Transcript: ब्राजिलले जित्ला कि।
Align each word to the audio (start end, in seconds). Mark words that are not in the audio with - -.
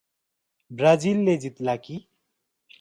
ब्राजिलले 0.71 1.37
जित्ला 1.37 1.75
कि। 1.75 1.97